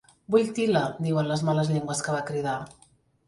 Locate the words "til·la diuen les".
0.59-1.45